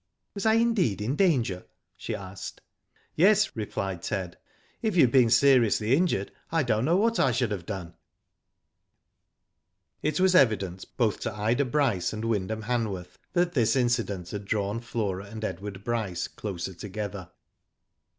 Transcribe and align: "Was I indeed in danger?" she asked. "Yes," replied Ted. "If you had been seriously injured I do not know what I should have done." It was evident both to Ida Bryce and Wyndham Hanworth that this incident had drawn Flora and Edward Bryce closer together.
"Was 0.33 0.47
I 0.47 0.55
indeed 0.55 0.99
in 0.99 1.15
danger?" 1.15 1.67
she 1.95 2.15
asked. 2.15 2.61
"Yes," 3.15 3.55
replied 3.55 4.01
Ted. 4.01 4.35
"If 4.81 4.95
you 4.95 5.03
had 5.03 5.11
been 5.11 5.29
seriously 5.29 5.95
injured 5.95 6.31
I 6.51 6.63
do 6.63 6.77
not 6.77 6.85
know 6.85 6.97
what 6.97 7.19
I 7.19 7.31
should 7.31 7.51
have 7.51 7.67
done." 7.67 7.93
It 10.01 10.19
was 10.19 10.33
evident 10.33 10.85
both 10.97 11.19
to 11.19 11.31
Ida 11.35 11.65
Bryce 11.65 12.13
and 12.13 12.25
Wyndham 12.25 12.63
Hanworth 12.63 13.19
that 13.33 13.53
this 13.53 13.75
incident 13.75 14.31
had 14.31 14.45
drawn 14.45 14.79
Flora 14.79 15.25
and 15.25 15.45
Edward 15.45 15.83
Bryce 15.83 16.27
closer 16.27 16.73
together. 16.73 17.29